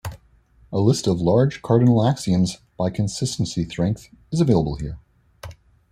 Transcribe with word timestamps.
A 0.73 0.79
list 0.79 1.05
of 1.05 1.21
large 1.21 1.61
cardinal 1.61 2.03
axioms 2.03 2.57
by 2.75 2.89
consistency 2.89 3.69
strength 3.69 4.09
is 4.31 4.41
available 4.41 4.77
here. 4.77 4.97